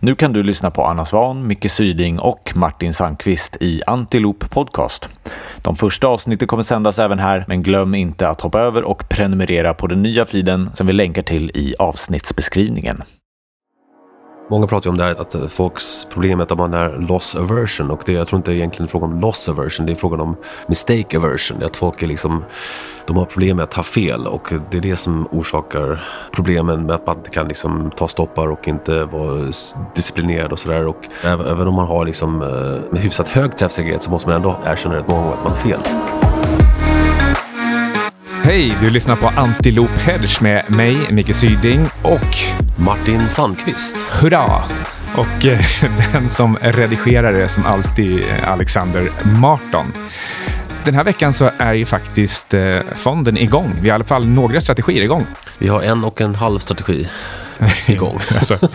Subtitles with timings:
[0.00, 5.08] Nu kan du lyssna på Anna Svan, Micke Syding och Martin Sandqvist i Antiloop Podcast.
[5.62, 9.74] De första avsnitten kommer sändas även här, men glöm inte att hoppa över och prenumerera
[9.74, 13.02] på den nya feeden som vi länkar till i avsnittsbeskrivningen.
[14.48, 17.36] Många pratar ju om det här att eh, folks problem är att man är loss
[17.36, 19.96] aversion och det, jag tror inte det är egentligen frågan om loss aversion, det är
[19.96, 20.36] frågan om
[20.66, 21.62] mistake aversion.
[21.62, 22.44] Att folk är liksom,
[23.06, 26.94] de har problem med att ha fel och det är det som orsakar problemen med
[26.94, 29.52] att man inte kan liksom ta stoppar och inte vara
[29.94, 30.86] disciplinerad och sådär.
[30.86, 34.56] Och även, om man har liksom, eh, med hyfsat hög träffsäkerhet så måste man ändå
[34.64, 36.15] erkänna rätt många gånger att man har fel.
[38.46, 42.36] Hej, du lyssnar på Antiloop Hedge med mig, Micke Syding och
[42.76, 43.96] Martin Sandqvist.
[43.96, 44.62] hurra!
[45.16, 45.60] Och eh,
[46.12, 49.10] den som redigerar är som alltid eh, Alexander
[49.40, 49.92] Marton.
[50.84, 53.72] Den här veckan så är ju faktiskt eh, fonden igång.
[53.80, 55.26] Vi har i alla fall några strategier igång.
[55.58, 57.08] Vi har en och en halv strategi
[57.86, 58.20] igång.
[58.38, 58.68] Alltså,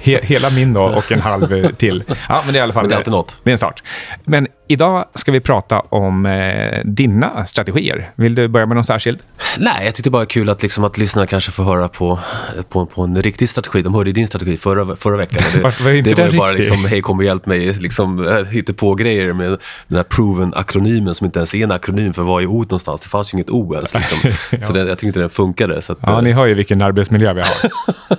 [0.00, 2.04] he hela min då och en halv till.
[2.28, 3.40] Ja, men det är i alla fall det är alltid något.
[3.42, 3.82] Det är en start.
[4.24, 8.10] Men idag ska vi prata om eh, dina strategier.
[8.14, 9.18] Vill du börja med någon särskild?
[9.58, 12.18] Nej, jag tyckte bara det är kul att, liksom, att lyssnarna kanske får höra på,
[12.68, 13.82] på, på en riktig strategi.
[13.82, 15.42] De hörde din strategi förra, förra veckan.
[15.54, 18.26] Det, var inte det var den ju bara liksom, hej kom och hjälp mig, liksom,
[18.28, 22.22] äh, hitta på grejer med den här proven-akronymen som inte ens är en akronym för
[22.22, 23.02] varje ord någonstans.
[23.02, 23.94] Det fanns ju inget O ens.
[23.94, 24.18] Liksom.
[24.66, 25.78] Så det, jag tyckte inte den funkade.
[25.78, 27.50] Att, Ja, eh, ni hör ju vilken arbetsmiljö vi har.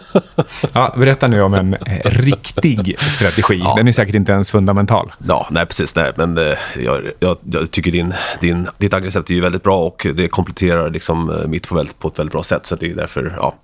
[0.74, 3.64] Ja, berätta nu om en eh, riktig strategi.
[3.76, 5.14] Den är säkert inte ens fundamental.
[5.28, 5.96] Ja, nej precis.
[5.96, 9.80] Nej, men Eh, jag, jag, jag tycker din, din, ditt angreppssätt är ju väldigt bra
[9.80, 12.66] och det kompletterar liksom, eh, mitt på, väldigt, på ett väldigt bra sätt.
[12.66, 13.56] Så det är därför ja,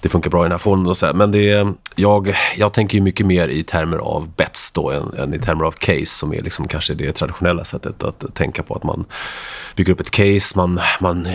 [0.00, 0.90] det funkar bra i den här fonden.
[0.90, 1.12] Och så här.
[1.12, 5.34] Men det, jag, jag tänker ju mycket mer i termer av bets då än, än
[5.34, 8.82] i termer av case som är liksom kanske det traditionella sättet att tänka på att
[8.82, 9.04] man
[9.76, 11.28] bygger upp ett case, man, man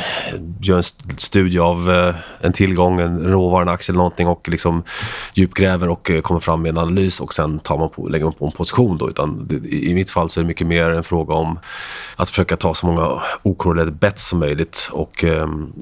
[0.61, 0.83] gör en
[1.17, 4.83] studie av eh, en tillgång, en råvara, en aktie eller någonting och liksom
[5.33, 8.45] djupgräver och kommer fram med en analys och sen tar man på, lägger man på
[8.45, 8.97] en position.
[8.97, 11.59] Då, utan det, i i mitt fall så är det mycket mer en fråga om
[12.16, 14.89] att försöka ta så många okorrelerade bets som möjligt.
[14.92, 15.73] Och ehm,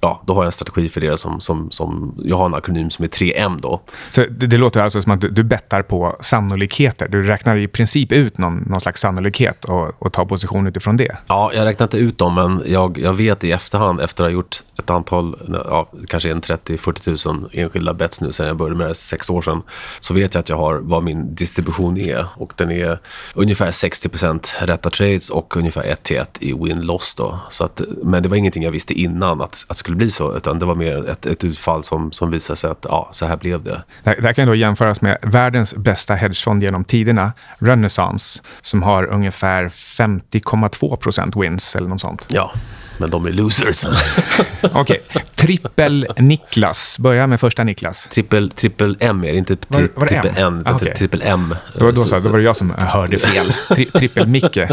[0.00, 2.90] ja, då har jag en strategi för det som, som, som jag har en akronym
[2.90, 3.80] som är 3M då.
[4.08, 7.08] Så det, det låter alltså som att du, du bettar på sannolikheter.
[7.08, 11.16] Du räknar i princip ut någon, någon slags sannolikhet och, och tar position utifrån det.
[11.26, 14.34] Ja, jag räknar inte ut dem, men jag, jag vet i efterhand efter att ha
[14.34, 18.84] gjort ett antal, ja, kanske en 30-40 000 enskilda bets nu sen jag började med
[18.84, 19.62] det här sex år sedan,
[20.00, 22.26] så vet jag att jag har vad min distribution är.
[22.34, 22.98] Och den är
[23.34, 27.14] ungefär 60% rätta trades och ungefär 1 till 1 i win-loss.
[27.14, 27.40] Då.
[27.50, 30.36] Så att, men det var ingenting jag visste innan att, att det skulle bli så,
[30.36, 33.36] utan det var mer ett, ett utfall som, som visade sig att ja, så här
[33.36, 33.82] blev det.
[34.04, 39.68] Det här, kan då jämföras med världens bästa hedgefond genom tiderna, Renaissance, som har ungefär
[39.68, 42.26] 50,2 procent wins eller något sånt.
[42.28, 42.52] Ja,
[42.98, 43.84] men de är losers.
[44.72, 45.00] Okej,
[45.34, 46.96] trippel-Niklas.
[47.00, 48.08] Börja med första Niklas.
[48.08, 50.64] trippel, trippel M är det, inte Var- tri, var det trippel M?
[50.66, 51.54] N, Ah, trippel M.
[51.78, 53.46] Då, då, Så- så, då var det jag som hörde fel.
[53.74, 54.68] Tri, Trippel-Micke.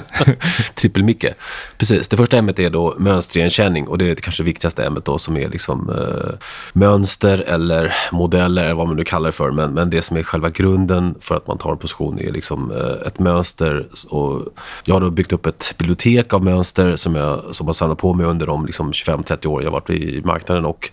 [0.76, 1.34] Trippel-Micke.
[1.78, 2.08] Precis.
[2.10, 5.38] Det första ämnet är då mönsterigenkänning och det är kanske det viktigaste ämnet då som
[5.38, 6.36] är liksom eh,
[6.74, 9.52] mönster eller modeller eller vad man nu kallar det för.
[9.52, 12.72] Men, men det som är själva grunden för att man tar en position är liksom
[12.72, 13.88] eh, ett mönster.
[14.10, 14.42] Och
[14.84, 18.28] jag har då byggt upp ett bibliotek av mönster som jag som samlat på med
[18.28, 20.90] under de liksom 25-30 år jag har varit i marknaden och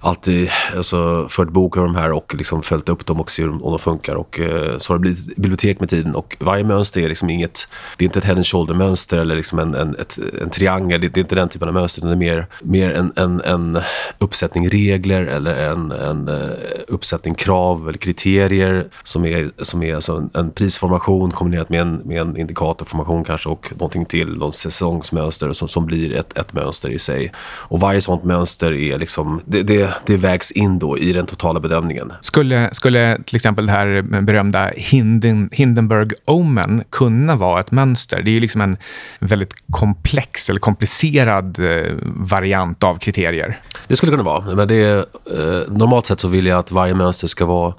[0.00, 3.58] alltid alltså, fört bok av de här och liksom följt upp dem och se om
[3.58, 4.14] de funkar.
[4.14, 6.14] Och, eh, så har det blivit ett bibliotek med tiden.
[6.14, 9.58] Och varje mönster är liksom inget, det är inte ett head and shoulder-mönster eller liksom
[9.58, 11.00] en, en, ett, en triangel.
[11.00, 12.00] Det, det är inte den typen av mönster.
[12.00, 13.78] utan Det är mer, mer en, en, en
[14.18, 16.50] uppsättning regler eller en, en eh,
[16.88, 21.94] uppsättning krav eller kriterier som är, som är alltså en, en prisformation kombinerat med en,
[21.94, 26.88] med en indikatorformation kanske och någonting till, någon säsongsmönster som, som blir ett, ett mönster
[26.88, 27.32] i sig.
[27.40, 31.60] Och varje sånt mönster är liksom, det, det, det vägs in då i den totala
[31.60, 32.12] bedömningen.
[32.20, 38.22] Skulle, skulle till exempel det här berömda Hinden, Hindenburg Omen kunna vara ett mönster?
[38.22, 38.76] Det är ju liksom en
[39.18, 43.60] väldigt komplex eller komplicerad eh, variant av kriterier.
[43.86, 47.28] Det skulle kunna vara, men det eh, normalt sett så vill jag att varje mönster
[47.28, 47.74] ska vara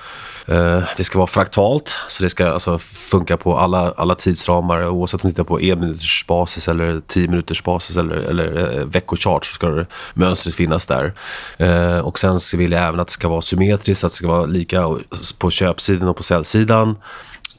[0.45, 4.87] eh, det ska vara fraktalt, så det ska alltså funka på alla, alla tidsramar.
[4.87, 8.85] Oavsett om man tittar på en minuters basis eller 10 minuters basis eller, eller eh,
[8.85, 11.13] veckochart så ska det, mönstret finnas där.
[11.57, 14.15] Eh, Eh, och sen så vill jag även att det ska vara symmetriskt, att det
[14.15, 14.97] ska vara lika
[15.37, 16.95] på köpsidan och på säljsidan.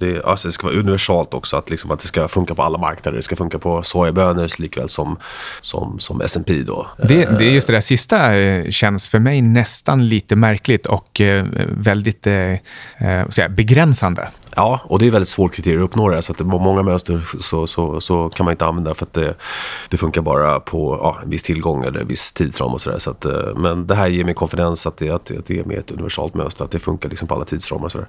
[0.01, 2.79] Det, alltså, det ska vara universalt också, att, liksom, att det ska funka på alla
[2.79, 3.17] marknader.
[3.17, 5.19] Det ska funka på sojabönor likväl som,
[5.61, 6.87] som, som S&P då.
[6.99, 11.47] Det, det, just det där sista eh, känns för mig nästan lite märkligt och eh,
[11.69, 14.29] väldigt eh, eh säga, begränsande.
[14.57, 16.23] Ja, och det är väldigt svårt kriterier att uppnå det.
[16.23, 19.35] Så att många mönster så, så, så kan man inte använda för att det,
[19.89, 22.99] det funkar bara på ja, en viss tillgång eller en viss tidsram och sådär.
[22.99, 25.59] Så att, eh, men det här ger mig konfidens att det, att det, att det
[25.59, 27.85] är med ett universalt mönster, att det funkar liksom på alla tidsramar.
[27.85, 28.07] Och sådär.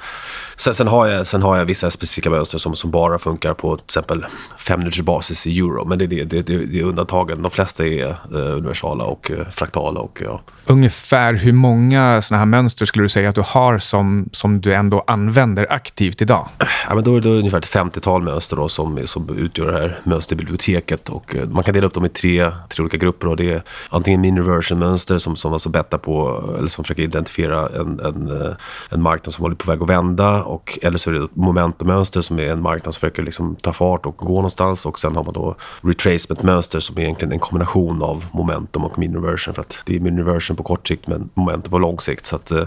[0.55, 3.75] Sen, sen, har jag, sen har jag vissa specifika mönster som, som bara funkar på
[3.75, 4.25] till exempel
[4.57, 5.85] fem minuters basis i euro.
[5.85, 7.41] Men det, det, det, det är undantagen.
[7.41, 9.99] De flesta är eh, universala och eh, fraktala.
[9.99, 10.41] Och, ja.
[10.65, 14.73] Ungefär hur många sådana här mönster skulle du säga att du har som, som du
[14.73, 16.47] ändå använder aktivt idag?
[16.87, 19.99] Ja, men då är det ungefär ett 50-tal mönster då, som, som utgör det här
[20.03, 21.09] mönsterbiblioteket.
[21.09, 23.27] Och, eh, man kan dela upp dem i tre, tre olika grupper.
[23.27, 23.35] Då.
[23.35, 27.69] Det är antingen mini version mönster som, som alltså bettar på, eller som försöker identifiera
[27.69, 28.53] en, en, eh,
[28.89, 30.43] en marknad som håller på väg att vända.
[30.43, 31.27] Och, eller så är det
[31.71, 34.85] momentummönster som är en marknad som försöker liksom ta fart och gå någonstans.
[34.85, 39.19] Och sen har man då retracement-mönster som är egentligen en kombination av momentum och mini
[39.19, 39.53] version.
[39.53, 42.25] För att det är mini version på kort sikt men momentum på lång sikt.
[42.25, 42.63] Så att, eh,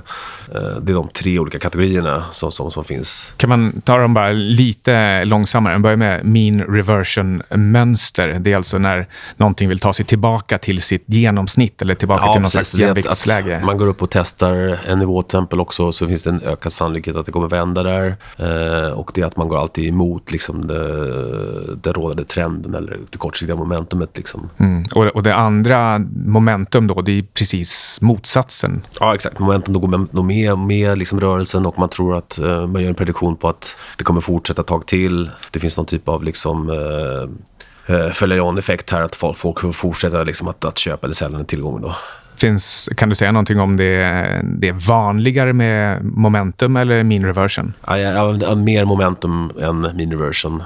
[0.83, 3.35] det är de tre olika kategorierna som, som, som finns.
[3.37, 5.75] Kan man ta dem bara lite långsammare.
[5.75, 8.39] Den börjar med mean reversion-mönster.
[8.41, 12.33] Det är alltså när någonting vill ta sig tillbaka till sitt genomsnitt eller tillbaka ja,
[12.33, 13.63] till någon slags jämviktsläge.
[13.65, 16.73] man går upp och testar en nivå till exempel också så finns det en ökad
[16.73, 18.17] sannolikhet att det kommer vända där.
[18.37, 22.99] Eh, och det är att man går alltid emot liksom, det, den rådande trenden eller
[23.11, 24.17] det kortsiktiga momentumet.
[24.17, 24.51] Liksom.
[24.59, 24.85] Mm.
[24.95, 28.87] Och, och det andra momentum då, det är precis motsatsen.
[29.01, 29.39] Ja, exakt.
[29.39, 32.83] Momentum då går med, då med, med liksom rörelsen och man tror att eh, man
[32.83, 35.31] gör en prediktion på att det kommer fortsätta ett tag till.
[35.51, 40.25] Det finns någon typ av liksom, eh, eh följa on-effekt här, att folk, folk fortsätter
[40.25, 41.81] liksom att, att köpa eller sälja en tillgång.
[41.81, 41.95] Då.
[42.37, 47.73] Finns, kan du säga någonting om det, det är vanligare med momentum eller mean reversion?
[47.87, 50.63] Ja, ja, ja, mer momentum än mean reversion.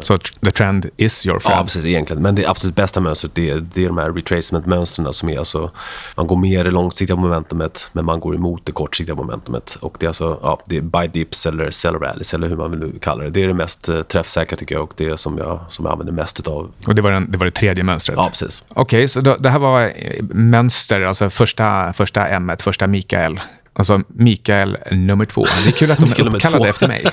[0.00, 1.58] Så so the trend is your friend?
[1.58, 1.86] Ja, precis.
[1.86, 2.22] Egentligen.
[2.22, 5.70] Men det absolut bästa mönstret det är, det är de här retracement-mönstren som är alltså,
[6.16, 9.76] man går mer i långsiktiga momentumet, men man går emot det kortsiktiga momentumet.
[9.80, 12.70] Och det är alltså, ja, det är buy dips eller sell rallies eller hur man
[12.70, 13.30] vill kalla det.
[13.30, 15.92] Det är det mest eh, träffsäkra tycker jag och det är som jag, som jag
[15.92, 16.70] använder mest utav.
[16.86, 18.16] Och det var, den, det var det tredje mönstret?
[18.16, 18.64] Ja, precis.
[18.68, 23.40] Okej, okay, så det här var eh, mönster alltså första, första M, första Mikael.
[23.72, 25.44] Alltså Mikael nummer två.
[25.64, 27.04] Det är kul att de är uppkallade efter mig.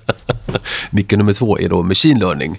[0.90, 2.58] Mikael nummer två är då machine learning.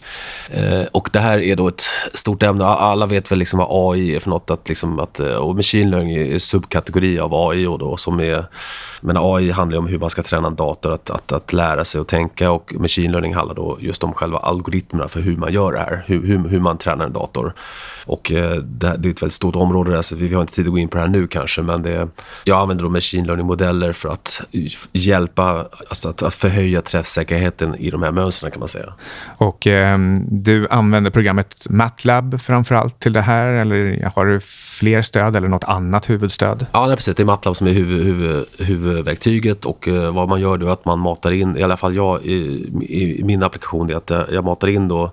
[0.50, 1.84] Eh, och det här är då ett
[2.14, 2.66] stort ämne.
[2.66, 4.50] Alla vet väl liksom vad AI är för något.
[4.52, 7.68] Att liksom att, eh, och machine learning är en subkategori av AI.
[7.68, 8.46] Och då, som är,
[9.04, 12.02] men AI handlar om hur man ska träna en dator att, att, att lära sig
[12.02, 12.52] att tänka.
[12.52, 16.04] Och machine learning handlar då just om själva algoritmerna för hur man gör det här.
[16.06, 17.54] Hur, hur, hur man tränar en dator.
[18.06, 20.72] Och eh, det, är ett väldigt stort område där, så vi har inte tid att
[20.72, 21.62] gå in på det här nu kanske.
[21.62, 22.08] Men det,
[22.44, 24.42] jag använder då machine learning-modeller för att
[24.92, 28.94] hjälpa, alltså att, att förhöja träffsäkerheten i de här mönstren kan man säga.
[29.38, 33.46] Och eh, du använder programmet MATLAB framför allt till det här?
[33.46, 34.40] Eller har du
[34.80, 36.66] fler stöd eller något annat huvudstöd?
[36.72, 37.16] Ja, nej, precis.
[37.16, 38.46] Det är MATLAB som är huvud, huvud,
[39.02, 41.96] verktyget Och eh, vad man gör då är att man matar in, i alla fall
[41.96, 42.36] jag i,
[42.90, 45.12] i, min applikation, är att eh, jag matar in då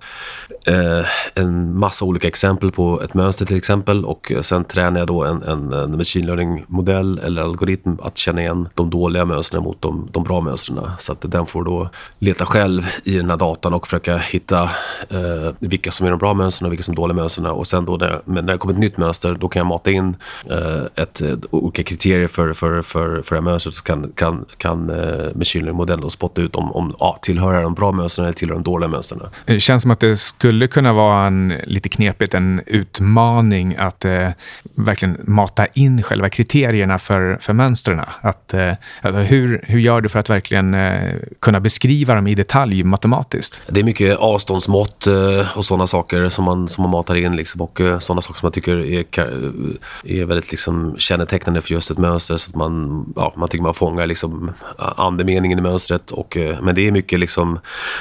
[0.66, 5.24] eh, en massa olika exempel på ett mönster till exempel och sen tränar jag då
[5.24, 10.08] en, en, en machine learning-modell eller algoritm att känna igen de dåliga mönstren mot de,
[10.12, 10.90] de bra mönstren.
[10.98, 14.62] Så att den får då leta själv i den här datan och försöka hitta
[15.08, 17.46] eh, vilka som är de bra mönstren och vilka som är de dåliga mönstren.
[17.46, 20.16] Och sen då när, när det kommer ett nytt mönster, då kan jag mata in
[20.50, 23.74] eh, ett, ett, olika kriterier för, för, för, för det här mönstret.
[23.74, 27.92] Så kan, kan, kan eh, machine learning-modellen spotta ut om, om ah, tillhör de bra
[27.92, 29.20] mönstren eller tillhör de dåliga mönstren.
[29.44, 34.04] Det känns som att det skulle skulle kunna vara en, lite knepigt, en utmaning att
[34.04, 34.28] eh,
[34.74, 38.00] verkligen mata in själva kriterierna för, för mönstren.
[38.20, 42.34] Att, eh, alltså hur, hur gör du för att verkligen eh, kunna beskriva dem i
[42.34, 43.62] detalj matematiskt?
[43.68, 47.60] Det är mycket avståndsmått eh, och sådana saker som man, som man matar in liksom,
[47.60, 51.90] och eh, sådana saker som man tycker är, eh, är väldigt liksom, kännetecknande för just
[51.90, 52.36] ett mönster.
[52.36, 56.10] Så att man, ja, man tycker man fångar liksom, andemeningen i mönstret.
[56.10, 57.58] Och, eh, men det är mycket liksom,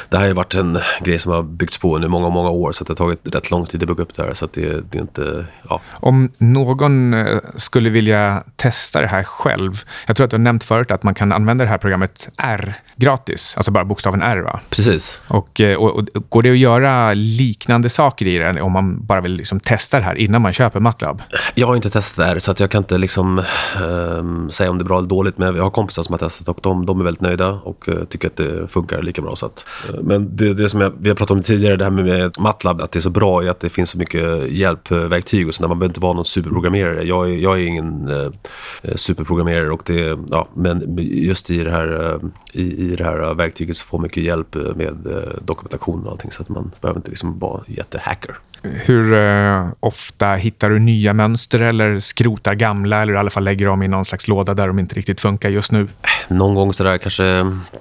[0.10, 2.84] det här har varit en grej som har byggts på under många, många år så
[2.84, 4.34] det har tagit rätt lång tid att bygga upp det här.
[4.34, 5.82] Så det, det, är inte, ja.
[5.94, 9.74] Om någon eh, skulle vilja testa det här själv.
[10.08, 12.76] Jag tror att du har nämnt förut att man kan använda det här programmet R
[12.96, 13.54] gratis.
[13.58, 14.60] Alltså bara bokstaven R va?
[14.70, 15.22] Precis.
[15.28, 19.22] Och, eh, och, och går det att göra liknande saker i det om man bara
[19.22, 21.22] vill liksom testa det här innan man köper MATLAB?
[21.56, 23.44] Jag har inte testat det här så att jag kan inte liksom,
[23.84, 25.38] um, säga om det är bra eller dåligt.
[25.38, 28.04] Men jag har kompisar som har testat och de, de är väldigt nöjda och uh,
[28.04, 29.36] tycker att det funkar lika bra.
[29.36, 31.92] Så att, uh, men det, det som jag, vi har pratat om tidigare, det här
[31.92, 35.48] med, med MATLAB att det är så bra är att det finns så mycket hjälpverktyg
[35.48, 37.04] och så där man behöver inte vara någon superprogrammerare.
[37.04, 42.14] Jag är, jag är ingen eh, superprogrammerare och det, ja, men just i det här,
[42.14, 42.20] eh,
[42.54, 46.12] i, i det här verktyget så får man mycket hjälp eh, med eh, dokumentation och
[46.12, 48.36] allting så att man behöver inte liksom vara jättehacker.
[48.62, 53.66] Hur eh, ofta hittar du nya mönster eller skrotar gamla eller i alla fall lägger
[53.66, 55.88] dem i någon slags låda där de inte riktigt funkar just nu?
[56.30, 57.26] Någon gång sådär kanske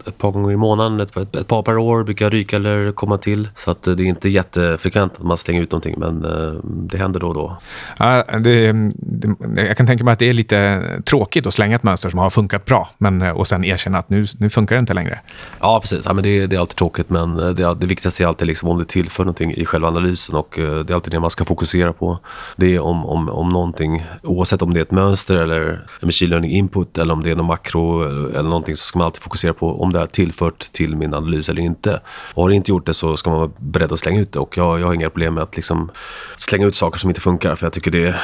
[0.06, 2.92] ett par gånger i månaden, ett, ett, ett par per år brukar jag ryka eller
[2.92, 3.48] komma till.
[3.54, 7.20] Så att det är inte jättefrekvent att man slänger ut någonting men eh, det händer
[7.20, 7.56] då och då.
[7.98, 11.82] Ja, det, det, jag kan tänka mig att det är lite tråkigt att slänga ett
[11.82, 14.80] mönster som har funkat bra men, eh, och sen erkänna att nu, nu funkar det
[14.80, 15.20] inte längre.
[15.60, 16.06] Ja, precis.
[16.06, 18.78] Ja, men det, det är alltid tråkigt men det, det viktigaste är alltid liksom om
[18.78, 22.18] det tillför någonting i själva analysen och det är alltid det man ska fokusera på.
[22.56, 26.30] Det är om, om, om någonting, oavsett om det är ett mönster eller en machine
[26.30, 28.02] learning input eller om det är någon makro
[28.38, 31.48] eller någonting så ska man alltid fokusera på om det har tillfört till min analys
[31.48, 32.00] eller inte.
[32.34, 34.38] Och har det inte gjort det så ska man vara beredd att slänga ut det
[34.38, 35.90] och jag, jag har inga problem med att liksom
[36.36, 38.14] slänga ut saker som inte funkar för jag tycker det,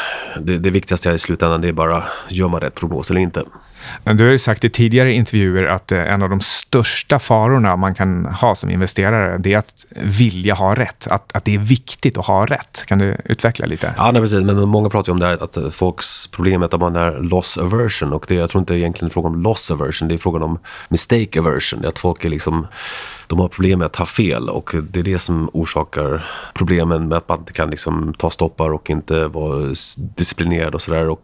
[0.41, 3.45] det, det viktigaste i slutändan det är bara gör man rätt prognos eller inte.
[4.05, 7.95] Du har ju sagt i tidigare intervjuer att eh, en av de största farorna man
[7.95, 11.07] kan ha som investerare, det är att vilja ha rätt.
[11.07, 12.85] Att, att det är viktigt att ha rätt.
[12.87, 13.95] Kan du utveckla lite?
[13.97, 14.45] Ja, nej, precis.
[14.45, 17.21] Men många pratar ju om det här att eh, folks problem är att man är
[17.21, 18.13] loss aversion.
[18.13, 20.59] Och det, jag tror inte egentligen är frågan om loss aversion, det är frågan om
[20.89, 21.85] mistake aversion.
[21.85, 22.67] Att folk är liksom
[23.27, 27.19] de har problem med att ha fel och det är det som orsakar problemen med
[27.19, 31.17] att man inte kan liksom ta stoppar och inte vara disciplinerad och sådär.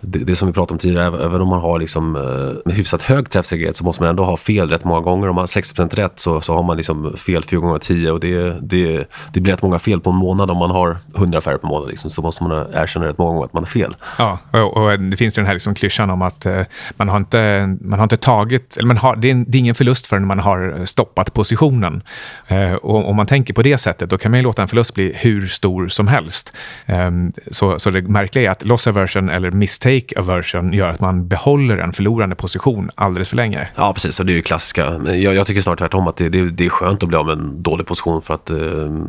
[0.00, 3.30] Det, det som vi pratade om tidigare, även om man har liksom, eh, hyfsat hög
[3.30, 5.28] träffsäkerhet så måste man ändå ha fel rätt många gånger.
[5.28, 8.20] Om man har 60 rätt så, så har man liksom fel 4 gånger 10 och
[8.20, 10.50] det, det, det blir rätt många fel på en månad.
[10.50, 13.44] Om man har 100 affärer per månad liksom, så måste man erkänna rätt många gånger
[13.44, 13.96] att man har fel.
[14.18, 16.62] Ja, och, och det finns den här liksom klyschan om att eh,
[16.96, 19.74] man, har inte, man har inte tagit, eller man har, det, är, det är ingen
[19.74, 22.02] förlust förrän man har stoppat positionen.
[22.46, 24.94] Eh, och om man tänker på det sättet, då kan man ju låta en förlust
[24.94, 26.52] bli hur stor som helst.
[26.86, 27.10] Eh,
[27.50, 31.78] så, så det märkliga är att loss aversion eller mistake aversion gör att man behåller
[31.78, 33.68] en förlorande position alldeles för länge.
[33.76, 34.20] Ja, precis.
[34.20, 35.00] Och det är ju klassiska.
[35.04, 37.32] Jag, jag tycker snart tvärtom att det, det, det, är skönt att bli av med
[37.32, 38.56] en dålig position för att eh,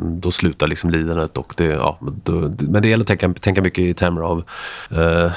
[0.01, 1.37] då slutar liksom lidandet.
[1.37, 4.43] Och det, ja, då, men det gäller att tänka, tänka mycket i termer av
[4.91, 5.31] eh,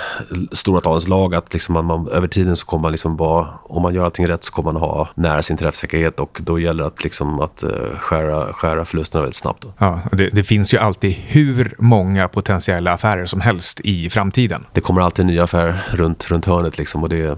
[0.53, 1.35] stora talens lag.
[1.35, 4.29] Att liksom man, man, över tiden så kommer man liksom vara, om man gör allting
[4.29, 7.65] rätt så kommer man ha nära sin träffsäkerhet och då gäller det att, liksom, att
[7.65, 9.63] uh, skära, skära förlusterna väldigt snabbt.
[9.63, 9.73] Då.
[9.79, 14.67] Ja, det, det, finns ju alltid hur många potentiella affärer som helst i framtiden.
[14.73, 17.37] Det kommer alltid nya affärer runt, runt hörnet liksom, och det, uh,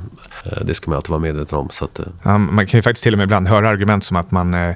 [0.62, 1.68] det ska man alltid vara medveten om.
[1.70, 2.06] Så att, uh...
[2.22, 4.74] ja, man kan ju faktiskt till och med ibland höra argument som att man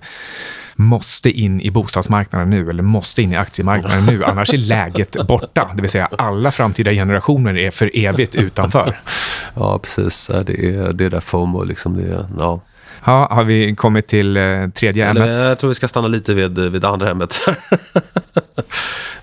[0.79, 5.71] måste in i bostadsmarknaden nu eller måste in i aktiemarknaden nu, annars är läget borta.
[5.75, 9.01] Det vill säga alla framtida generationer är för evigt utanför.
[9.55, 10.31] Ja, precis.
[10.47, 11.65] Det är det där FOMO.
[11.65, 12.61] Liksom det, ja.
[13.05, 15.29] Ja, har vi kommit till eh, tredje ämnet?
[15.29, 17.41] Jag tror vi ska stanna lite vid, vid andra ämnet.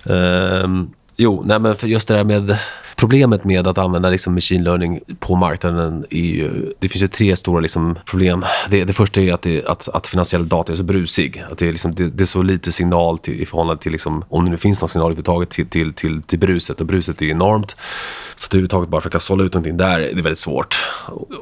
[0.04, 2.58] um, jo, nej men för just det där med
[2.96, 6.72] Problemet med att använda liksom machine learning på marknaden är ju...
[6.78, 8.44] Det finns ju tre stora liksom problem.
[8.70, 11.44] Det, det första är att, det, att, att finansiell data är så brusig.
[11.50, 14.24] Att det, är liksom, det, det är så lite signal till, i förhållande till, liksom,
[14.28, 16.80] om det nu finns någon signal överhuvudtaget, till, till, till, till bruset.
[16.80, 17.76] Och bruset är enormt.
[18.36, 20.78] Så att överhuvudtaget bara försöka sålla ut någonting där är väldigt svårt.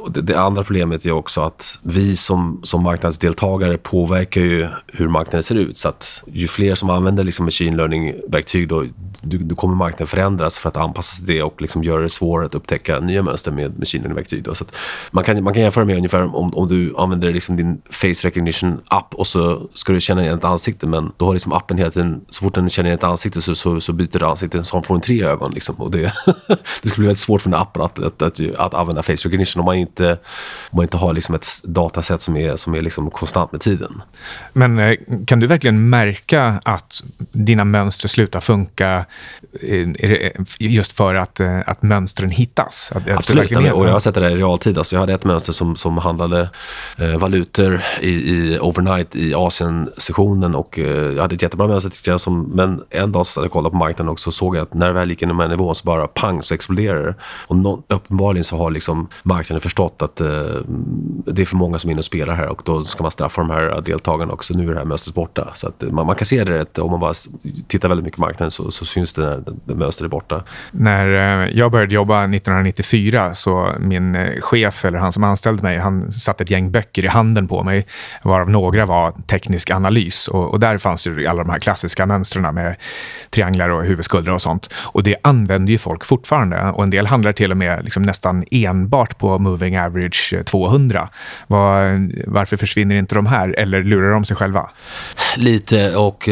[0.00, 5.08] Och det, det, andra problemet är också att vi som, som marknadsdeltagare påverkar ju hur
[5.08, 5.78] marknaden ser ut.
[5.78, 8.84] Så att ju fler som använder liksom machine learning-verktyg, då,
[9.20, 12.08] då, då kommer marknaden förändras för att anpassa sig till det och liksom göra det
[12.08, 14.46] svårare att upptäcka nya mönster med machine learning-verktyg.
[14.56, 14.64] Så
[15.10, 19.14] man, kan, man kan jämföra med ungefär om, om du använder liksom din face recognition-app
[19.14, 22.20] och så ska du känna igen ett ansikte, men då har liksom appen hela tiden,
[22.28, 24.94] så fort den känner igen ett ansikte så, så, så byter det ansikte så får
[24.94, 25.52] den tre ögon.
[25.52, 25.74] Liksom.
[25.74, 25.98] Och det,
[26.82, 29.60] det skulle bli väldigt svårt för den appen att, att, att, att, använda face recognition
[29.60, 30.12] om man inte,
[30.70, 34.02] om man inte har liksom ett dataset som är, som är liksom konstant med tiden.
[34.52, 34.96] Men eh,
[35.26, 39.04] kan du verkligen märka att dina mönster slutar funka
[39.62, 42.92] eh, eh, just för att, eh, att mönstren hittas?
[42.94, 44.78] Att, Absolut, att och jag har sett det där i realtid.
[44.78, 46.48] Alltså jag hade ett mönster som, som handlade
[46.96, 52.10] eh, valutor i, i overnight i Asien-sessionen och eh, jag hade ett jättebra mönster tyckte
[52.10, 52.20] jag.
[52.20, 54.74] Som, men en dag så hade jag kollat på marknaden och så såg jag att
[54.74, 57.14] när det väl gick in i de här nivån så bara pang så exploderar det.
[57.46, 60.26] Och no, uppenbarligen så har liksom marknaden förstått att eh,
[61.26, 63.40] det är för många som är inne och spelar här och då ska man straffa
[63.40, 64.54] de här deltagarna också.
[64.54, 65.50] Nu är det här mönstret borta.
[65.54, 67.14] Så att man, man kan se det rätt, om man bara
[67.66, 70.42] tittar väldigt mycket på marknaden så, så syns det när det mönstret är borta.
[70.70, 75.78] När Eh, jag började jobba 1994 så min eh, chef, eller han som anställde mig,
[75.78, 77.86] han satte ett gäng böcker i handen på mig,
[78.22, 80.28] varav några var teknisk analys.
[80.28, 82.76] Och, och där fanns ju alla de här klassiska mönstren med
[83.30, 84.74] trianglar och huvudskuldror och sånt.
[84.74, 86.60] Och det använder ju folk fortfarande.
[86.60, 91.08] Och en del handlar till och med liksom nästan enbart på moving average eh, 200.
[91.46, 93.54] Var, varför försvinner inte de här?
[93.58, 94.70] Eller lurar de sig själva?
[95.36, 96.28] Lite, och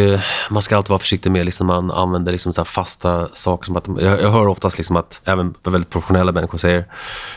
[0.51, 3.67] man ska alltid vara försiktig med liksom man använder liksom så fasta saker.
[3.67, 6.85] Som att, jag, jag hör oftast liksom att även väldigt professionella människor säger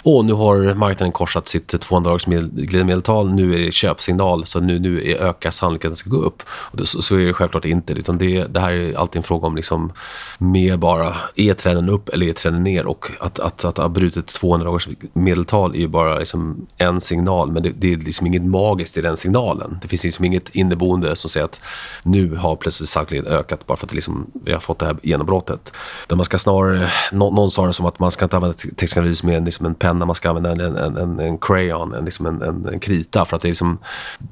[0.03, 3.33] Åh, nu har marknaden korsat sitt 200 dagars glidmedeltal.
[3.33, 6.43] Nu är det köpsignal, så nu, nu är ökar sannolikheten att det ska gå upp.
[6.49, 7.93] Och det, så, så, är det självklart inte.
[7.93, 9.91] Utan det, det här är alltid en fråga om liksom
[10.37, 12.85] mer bara, är trenden upp eller är trenden ner?
[12.85, 17.51] Och att, att, att ha brutit 200 dagars medeltal är ju bara liksom en signal,
[17.51, 19.79] men det, det är liksom inget magiskt i den signalen.
[19.81, 21.59] Det finns liksom inget inneboende som säger att
[22.03, 25.71] nu har plötsligt sannolikheten ökat bara för att liksom, vi har fått det här genombrottet.
[26.07, 29.23] Där man ska snarare, no, någon sa det som att man ska inte använda textanalys
[29.23, 32.25] med en, liksom en penna, man ska använda en, en, en, en crayon, en, liksom
[32.25, 33.25] en, en, en krita.
[33.25, 33.77] För att det är liksom,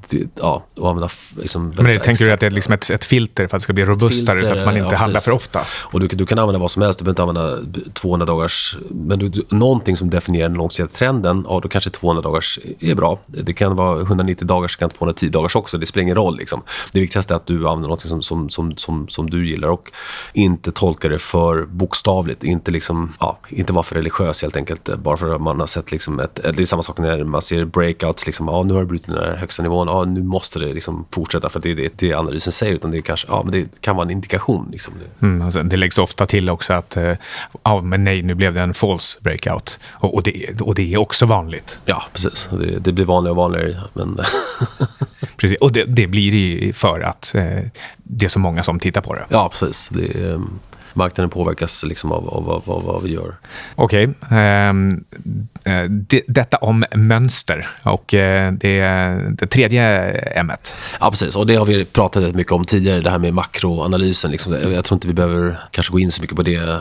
[0.08, 3.04] det, ja, att använda liksom Men det, tänker du att det är liksom ett, ett,
[3.04, 5.32] filter för att det ska bli robustare filter, så att man inte ja, handlar för
[5.32, 5.60] ofta?
[5.70, 9.18] Och du, du, kan använda vad som helst, du behöver inte använda 200 dagars, men
[9.18, 13.18] du, du, någonting som definierar den långsiktiga trenden, ja då kanske 200 dagars är bra.
[13.26, 16.36] Det kan vara 190 dagars, det kan 210 dagars också, det spelar ingen roll.
[16.36, 16.62] Liksom.
[16.92, 19.92] Det viktigaste är att du använder något som, som, som, som, som du gillar och
[20.32, 25.16] inte tolkar det för bokstavligt, inte, liksom, ja, inte vara för religiös helt enkelt, bara
[25.16, 28.26] för att man har sett liksom ett, det är samma sak när man ser breakouts,
[28.26, 31.06] liksom, ja, nu har du brutit den här högsta nivån, ja, nu måste det liksom
[31.10, 33.80] fortsätta för det är det, det analysen säger, utan det, är kanske, ja, men det
[33.80, 34.68] kan vara en indikation.
[34.72, 34.94] Liksom.
[35.22, 37.12] Mm, alltså, det läggs ofta till också att, eh,
[37.62, 39.78] ja, men nej, nu blev det en false breakout.
[39.90, 41.80] Och, och, det, och det är också vanligt.
[41.84, 42.48] Ja, precis.
[42.52, 43.80] Det, det blir vanligare och vanligare.
[43.92, 44.18] Men
[45.36, 45.58] precis.
[45.58, 47.58] Och det, det blir det för att eh,
[47.96, 49.26] det är så många som tittar på det.
[49.28, 49.88] Ja, precis.
[49.88, 50.40] Det, eh,
[50.94, 53.34] marknaden påverkas liksom av, av, av, av vad vi gör.
[53.74, 54.08] Okej.
[54.08, 54.38] Okay.
[54.38, 55.04] Ehm,
[55.64, 58.80] eh, det, detta om mönster och uh, det,
[59.30, 60.52] det tredje m.
[61.00, 61.36] Ja, precis.
[61.36, 64.30] Och det har vi pratat mycket om tidigare, det här med makroanalysen.
[64.30, 64.52] Liksom.
[64.52, 66.78] Jag tror inte vi behöver kanske gå in så mycket på det.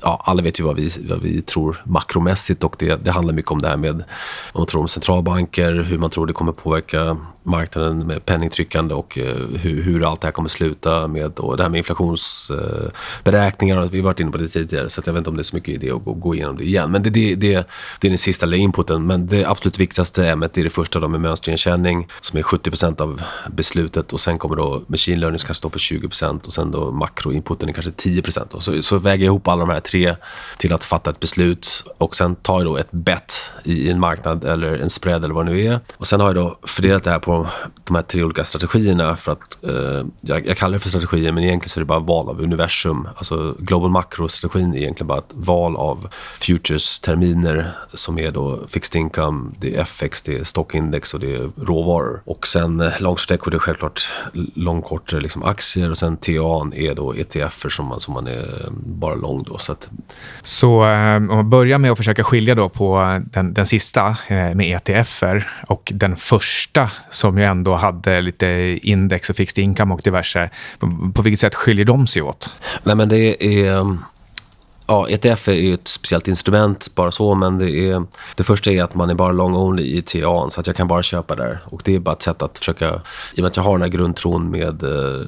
[0.00, 3.50] Ja, alla vet ju vad vi, vad vi tror makromässigt och det, det handlar mycket
[3.50, 4.04] om det här med
[4.52, 7.16] vad man tror om centralbanker, hur man tror det kommer påverka
[7.48, 11.62] marknaden med penningtryckande och eh, hur, hur, allt det här kommer sluta med och det
[11.62, 13.82] här med inflationsberäkningar.
[13.82, 15.44] Eh, vi har varit inne på det tidigare så jag vet inte om det är
[15.44, 16.90] så mycket idé att gå, gå igenom det igen.
[16.90, 17.68] Men det, det, det,
[18.00, 19.06] det är den sista inputen.
[19.06, 23.22] Men det absolut viktigaste ämnet är det första då med mönsterigenkänning som är 70% av
[23.48, 26.90] beslutet och sen kommer då machine learning som kanske står för 20% och sen då
[26.90, 28.60] makroinputen är kanske 10 då.
[28.60, 30.14] så, så väger jag ihop alla de här tre
[30.58, 34.44] till att fatta ett beslut och sen tar jag då ett bet i en marknad
[34.44, 35.80] eller en spread eller vad det nu är.
[35.96, 37.37] Och sen har jag då fördelat det här på
[37.84, 41.44] de här tre olika strategierna för att eh, jag, jag, kallar det för strategier men
[41.44, 43.08] egentligen så är det bara val av universum.
[43.16, 46.08] Alltså global macro-strategin är egentligen bara ett val av
[46.40, 51.50] futures-terminer som är då fixed income, det är FX, det är stockindex och det är
[51.56, 52.22] råvaror.
[52.24, 54.08] Och sen eh, long short equity är självklart
[54.54, 58.64] lång kort liksom aktier och sen TA är då ETFer som man, som man är
[58.64, 59.58] eh, bara lång då.
[59.58, 59.88] Så, att...
[60.42, 64.54] så eh, om man börjar med att försöka skilja då på den, den sista eh,
[64.54, 70.00] med ETFer och den första som ju ändå hade lite index och fixed income och
[70.00, 70.50] diverse.
[71.14, 72.54] På, vilket sätt skiljer de sig åt?
[72.82, 73.96] Nej, men det är
[74.88, 78.82] ja, ETF är ju ett speciellt instrument, bara så, men det, är, det första är
[78.82, 81.58] att man är bara long only i TA, så att jag kan bara köpa där.
[81.64, 82.88] Och det är bara ett sätt att försöka,
[83.34, 85.26] i och med att jag har den här grundtron med eh,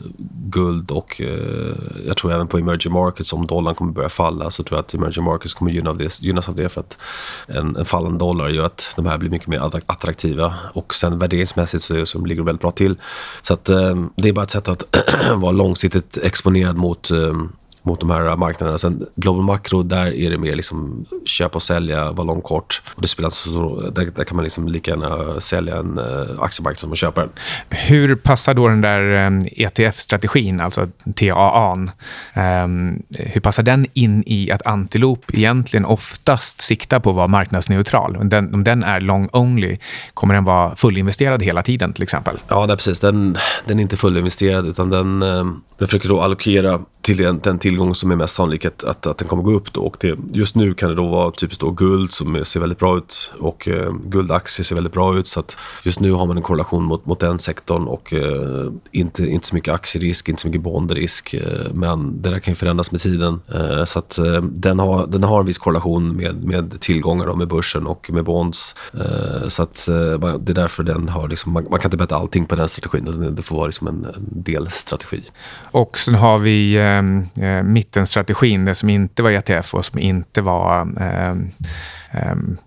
[0.50, 1.74] guld och eh,
[2.06, 4.94] jag tror även på emerging markets, om dollarn kommer börja falla, så tror jag att
[4.94, 6.98] emerging markets kommer gynna av det, gynnas av det för att
[7.46, 10.54] en, en fallande dollar gör att de här blir mycket mer attraktiva.
[10.72, 12.96] Och sen värderingsmässigt så, så ligger de väldigt bra till.
[13.42, 14.84] Så att eh, det är bara ett sätt att
[15.36, 17.34] vara långsiktigt exponerad mot eh,
[17.82, 18.78] mot de här marknaderna.
[18.78, 22.82] Sen Global Macro, där är det mer liksom köpa och sälja, vara lång kort.
[22.94, 26.78] Och det spelar så där, där kan man liksom lika gärna sälja en uh, aktiemarknad
[26.78, 27.30] som att köpa den.
[27.68, 31.90] Hur passar då den där um, ehm, ETF-strategin, alltså TAA, um,
[32.34, 38.16] ehm, hur passar den in i att Antilop egentligen oftast siktar på att vara marknadsneutral?
[38.16, 39.78] Om den, om den är long only,
[40.14, 42.38] kommer den vara fullinvesterad hela tiden till exempel?
[42.48, 43.00] Ja, nej, precis.
[43.00, 47.58] Den, den är inte fullinvesterad utan den, um, den försöker då allokera till den, den
[47.70, 49.72] tillgång som är mest sannolik att, att, att den kommer gå upp.
[49.72, 49.80] Då.
[49.80, 52.96] Och det, just nu kan det då vara typiskt då guld som ser väldigt bra
[52.96, 55.26] ut och eh, guldaktier ser väldigt bra ut.
[55.26, 59.26] Så att just nu har man en korrelation mot, mot den sektorn och eh, inte,
[59.26, 61.34] inte så mycket aktierisk, inte så mycket bondrisk.
[61.34, 63.40] Eh, men det där kan ju förändras med tiden.
[63.54, 67.36] Eh, så att eh, den, har, den har en viss korrelation med, med tillgångar då,
[67.36, 68.76] med börsen och med bonds.
[68.94, 72.16] Eh, så att eh, det är därför den har liksom, man, man, kan inte betta
[72.16, 73.34] allting på den strategin.
[73.36, 75.22] Det får vara liksom en, en delstrategi.
[75.70, 76.98] Och sen har vi eh,
[77.44, 81.34] eh mittenstrategin, det som inte var ETF och som inte var eh,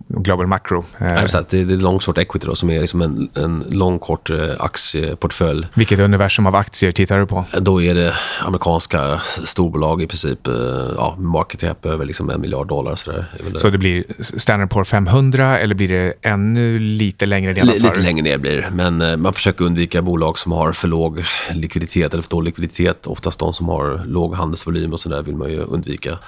[0.08, 0.84] global Macro.
[0.98, 1.50] Ja, exakt.
[1.50, 5.66] Det är long short equity då, som är liksom en, en long kort eh, aktieportfölj.
[5.74, 7.44] Vilket universum av aktier tittar du på?
[7.60, 10.46] Då är det amerikanska storbolag i princip.
[10.46, 10.54] Eh,
[10.96, 12.96] ja, market cap över liksom en miljard dollar.
[12.96, 13.26] Så, där.
[13.54, 17.64] så det blir Standard Poor 500 eller blir det ännu lite längre ner?
[17.64, 18.70] Lite längre ner blir det.
[18.72, 23.06] Men eh, man försöker undvika bolag som har för låg likviditet eller för dålig likviditet.
[23.06, 26.18] Oftast de som har låg handelsvolym och sådär vill man ju undvika.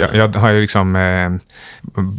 [0.00, 1.30] Jag, jag har ju liksom eh,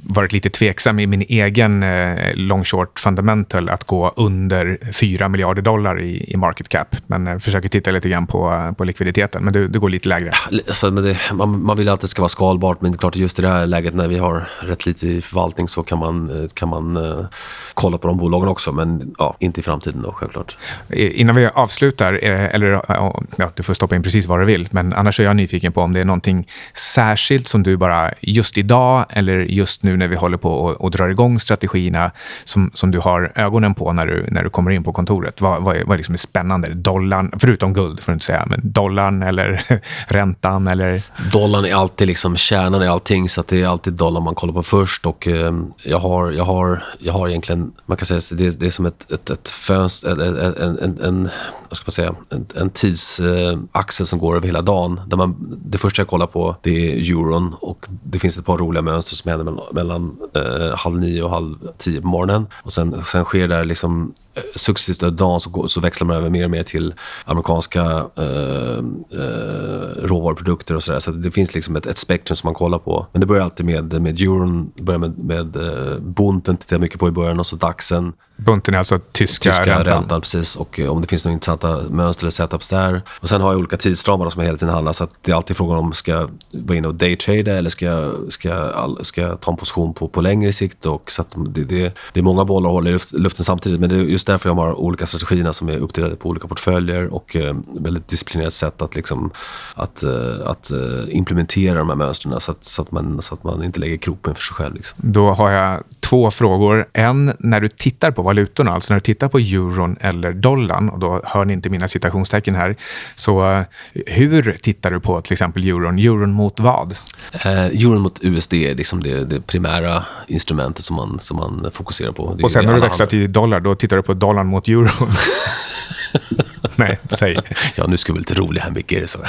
[0.03, 5.62] varit lite tveksam i min egen eh, long short fundamental att gå under 4 miljarder
[5.62, 6.95] dollar i, i market cap.
[7.08, 9.43] Men eh, försöker titta lite grann på, på likviditeten.
[9.43, 10.32] Men du, du går lite lägre.
[10.52, 13.50] Alltså, det, man, man vill att det ska vara skalbart, men klart just i det
[13.50, 16.97] här läget när vi har rätt lite i förvaltning så kan man, eh, kan man
[16.97, 17.26] uh,
[17.73, 18.71] kolla på de bolagen också.
[18.71, 20.58] Men ja, inte i framtiden då, självklart.
[20.93, 23.21] Innan vi avslutar, eller ja,
[23.56, 25.93] du får stoppa in precis vad du vill, men annars är jag nyfiken på om
[25.93, 30.37] det är någonting särskilt som du bara just idag eller just nu när vi håller
[30.37, 32.11] på och, och drar igång strategierna
[32.43, 35.41] som, som du har ögonen på när du, när du kommer in på kontoret?
[35.41, 36.73] Vad, vad, är, vad är liksom spännande?
[36.73, 39.63] Dollarn, förutom guld, får du inte säga, men dollarn eller
[40.07, 40.67] räntan?
[40.67, 41.01] Eller?
[41.31, 44.63] Dollarn är alltid liksom kärnan i allting, så det är alltid dollarn man kollar på
[44.63, 45.05] först.
[45.05, 48.69] Och, eh, jag, har, jag, har, jag har egentligen, man kan säga det, det är
[48.69, 51.29] som ett, ett, ett fönster, en, en, en,
[51.69, 55.01] vad ska man säga, en, en tidsaxel som går över hela dagen.
[55.07, 58.57] Där man, det första jag kollar på det är euron och det finns ett par
[58.57, 62.47] roliga mönster som händer mellan, mellan eh, halv nio och halv tio på morgonen.
[62.63, 64.13] Och sen, sen sker det liksom
[64.56, 66.93] successivt över dagen så, så växlar man över mer och mer till
[67.26, 68.78] amerikanska eh,
[69.21, 71.00] eh, råvaruprodukter och sådär.
[71.00, 73.08] Så det finns liksom ett, ett spektrum som man kollar på.
[73.12, 77.00] Men det börjar alltid med, med euron, börjar med, med eh, bunten, tittar jag mycket
[77.00, 78.13] på i början, och så daxen.
[78.38, 79.86] Bunten är alltså tyska, tyska räntan?
[79.86, 80.21] räntan?
[80.21, 80.56] precis.
[80.56, 83.02] Och eh, om det finns några intressanta mönster eller setups där.
[83.19, 84.93] Och sen har jag olika tidsramar som jag hela tiden handlar.
[84.93, 88.34] Så det är alltid frågan om ska jag vara inne och daytrada eller ska jag,
[88.34, 90.86] ska, jag, ska jag ta en position på, på längre sikt.
[90.86, 93.80] Och så det, det, det är många bollar att hålla i luften samtidigt.
[93.80, 97.13] Men det är just därför jag har olika strategierna som är uppdelade på olika portföljer
[97.13, 99.31] och eh, väldigt disciplinerat sätt att, liksom,
[99.75, 100.11] att, eh,
[100.45, 100.77] att eh,
[101.09, 104.35] implementera de här mönstren så att, så, att man, så att man inte lägger kroppen
[104.35, 104.75] för sig själv.
[104.75, 104.99] Liksom.
[105.01, 106.87] Då har jag två frågor.
[106.93, 110.99] En, när du tittar på valutorna, alltså när du tittar på euron eller dollarn, och
[110.99, 112.75] då hör ni inte mina citationstecken här,
[113.15, 113.63] så eh,
[114.05, 115.99] hur tittar du på till exempel euron?
[115.99, 116.95] Euron mot vad?
[117.31, 122.11] Eh, euron mot USD är liksom det, det primära instrumentet som man, som man fokuserar
[122.11, 122.37] på.
[122.43, 125.12] och sen när du växlar till dollar, då tittar du på dollarn mot euron?
[126.75, 127.39] Nej, säg.
[127.75, 128.91] Ja, nu ska vi lite roliga här, Micke.
[128.91, 129.19] Är så?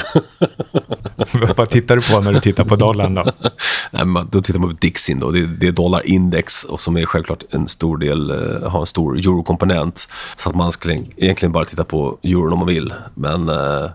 [1.55, 3.25] Vad tittar du på när du tittar på dollarn då?
[3.91, 5.19] Nej, man, då tittar man på Dixin.
[5.19, 5.31] Då.
[5.31, 9.17] Det, det är dollarindex och som är självklart en stor del, uh, har en stor
[9.17, 10.07] eurokomponent.
[10.35, 12.93] Så att man ska egentligen bara titta på euron om man vill.
[13.13, 13.89] Men uh,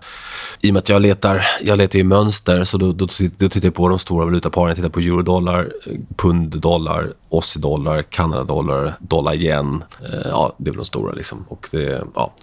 [0.61, 3.67] i och med att jag letar, jag letar i mönster så då, då, då tittar
[3.67, 4.67] jag på de stora valutaparen.
[4.67, 5.71] Jag tittar på eurodollar,
[6.15, 9.83] punddollar, aussie-dollar, kanadadollar, dollar yen.
[10.01, 11.13] Eh, ja, det är väl de stora.
[11.13, 11.45] Liksom.
[11.49, 12.33] Och det, ja,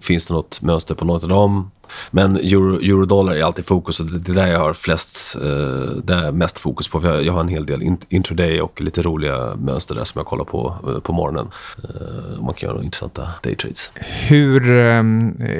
[0.00, 1.70] finns det något mönster på något av dem
[2.10, 6.32] men euro, eurodollar är alltid fokus och det är där jag har flest, eh, där
[6.32, 7.00] mest fokus på.
[7.04, 10.44] Jag, jag har en hel del intraday och lite roliga mönster där som jag kollar
[10.44, 11.48] på eh, på morgonen.
[11.84, 13.92] Eh, man kan göra intressanta daytrades.
[14.28, 15.02] Hur eh,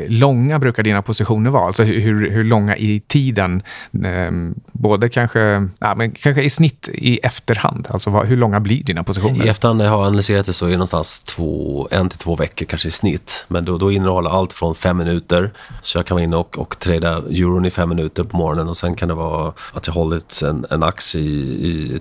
[0.09, 1.67] långa brukar dina positioner vara?
[1.67, 3.63] Alltså hur, hur långa i tiden?
[4.05, 7.89] Ehm, både kanske, ja, men kanske i snitt i efterhand.
[7.91, 9.47] Alltså hur långa blir dina positioner?
[9.47, 12.37] I efterhand när jag har analyserat det så är det någonstans två, en till två
[12.37, 13.45] veckor kanske i snitt.
[13.49, 15.51] Men då, då innehåller allt från fem minuter.
[15.83, 18.95] Så jag kan inne och, och trada euron i fem minuter på morgonen och sen
[18.95, 22.01] kan det vara att jag hållit en, en aktie i, i,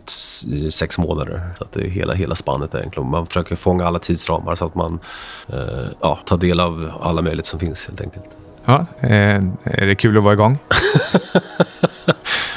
[0.55, 1.49] i, sex månader.
[1.57, 3.10] Så att det är hela, hela spannet egentligen.
[3.10, 4.99] Man försöker fånga alla tidsramar så att man
[5.47, 8.25] eh, ja, tar del av alla möjligheter som finns helt enkelt.
[8.65, 10.57] Ja, eh, är det kul att vara igång?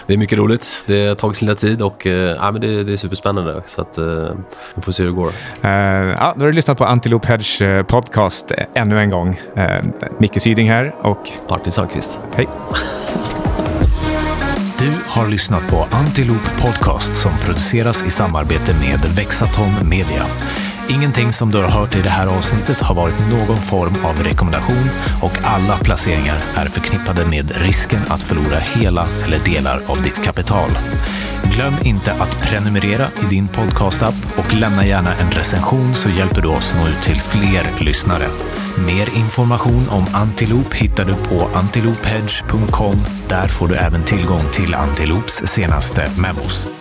[0.07, 0.83] det är mycket roligt.
[0.87, 3.63] Det har tagit sin lilla tid och ja, men det, det, är superspännande.
[3.67, 4.29] Så att, eh,
[4.75, 5.29] vi får se hur det går.
[5.29, 5.71] Uh,
[6.11, 9.41] ja, då har du lyssnat på Antilope Hedge podcast ännu en gång.
[9.57, 9.65] Uh,
[10.19, 12.19] Micke Syding här och Martin Sandqvist.
[12.35, 12.49] Hej.
[14.79, 20.27] Du har lyssnat på Antilope Podcast som produceras i samarbete med Vexatom Media.
[20.89, 24.89] Ingenting som du har hört i det här avsnittet har varit någon form av rekommendation
[25.23, 30.71] och alla placeringar är förknippade med risken att förlora hela eller delar av ditt kapital.
[31.55, 36.49] Glöm inte att prenumerera i din podcastapp och lämna gärna en recension så hjälper du
[36.49, 38.27] oss nå ut till fler lyssnare.
[38.87, 42.97] Mer information om Antiloop hittar du på antiloophedge.com.
[43.29, 46.74] Där får du även tillgång till Antiloops senaste memos.